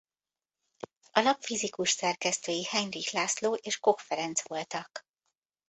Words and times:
A 1.11 1.19
lap 1.21 1.41
fizikus 1.43 1.89
szerkesztői 1.89 2.63
Heinrich 2.65 3.13
László 3.13 3.53
és 3.53 3.77
Koch 3.79 4.03
Ferenc 4.03 4.47
voltak. 4.47 5.05